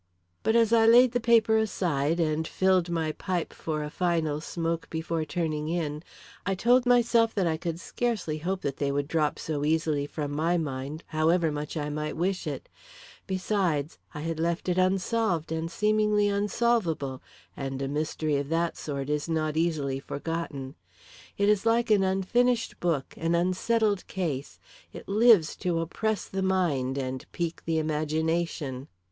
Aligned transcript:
But 0.41 0.55
as 0.55 0.73
I 0.73 0.87
laid 0.87 1.11
the 1.11 1.19
paper 1.19 1.57
aside, 1.57 2.19
and 2.19 2.47
filled 2.47 2.89
my 2.89 3.11
pipe 3.11 3.53
for 3.53 3.83
a 3.83 3.91
final 3.91 4.41
smoke 4.41 4.89
before 4.89 5.25
turning 5.25 5.69
in, 5.69 6.01
I 6.43 6.55
told 6.55 6.87
myself 6.87 7.35
that 7.35 7.45
I 7.45 7.55
could 7.55 7.79
scarcely 7.79 8.39
hope 8.39 8.61
that 8.61 8.77
they 8.77 8.91
would 8.91 9.07
drop 9.07 9.37
so 9.37 9.63
easily 9.63 10.07
from 10.07 10.31
my 10.35 10.57
mind, 10.57 11.03
however 11.09 11.51
much 11.51 11.77
I 11.77 11.89
might 11.91 12.17
wish 12.17 12.47
it; 12.47 12.67
besides, 13.27 13.99
I 14.11 14.21
had 14.21 14.39
left 14.39 14.67
it 14.67 14.79
unsolved 14.79 15.51
and 15.51 15.69
seemingly 15.71 16.27
unsolvable, 16.29 17.21
and 17.55 17.79
a 17.79 17.87
mystery 17.87 18.37
of 18.37 18.49
that 18.49 18.77
sort 18.77 19.07
is 19.07 19.29
not 19.29 19.55
easily 19.55 19.99
forgotten. 19.99 20.73
It 21.37 21.47
is 21.47 21.63
like 21.63 21.91
an 21.91 22.01
unfinished 22.01 22.79
book, 22.79 23.13
an 23.17 23.35
unsettled 23.35 24.07
case 24.07 24.57
it 24.91 25.07
lives 25.07 25.55
to 25.57 25.79
oppress 25.79 26.25
the 26.25 26.41
mind 26.41 26.97
and 26.97 27.23
pique 27.31 27.61
the 27.65 27.77
imagination. 27.77 28.87